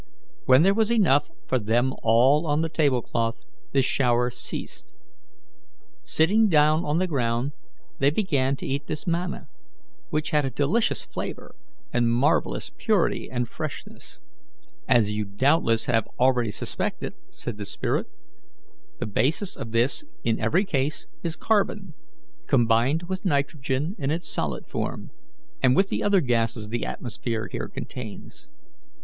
[0.45, 4.91] When there was enough for them all on the table cloth the shower ceased.
[6.03, 7.51] Sitting down on the ground,
[7.99, 9.47] they began to eat this manna,
[10.09, 11.53] which had a delicious flavour
[11.93, 14.19] and marvellous purity and freshness.
[14.87, 18.07] "As you doubtless have already suspected," said the spirit,
[18.97, 21.93] "the basis of this in every case is carbon,
[22.47, 25.11] combined with nitrogen in its solid form,
[25.61, 28.49] and with the other gases the atmosphere here contains.